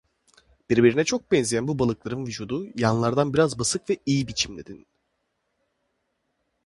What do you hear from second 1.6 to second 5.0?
bu balıkların vücudu yanlardan biraz basık ve iğ biçimindedir.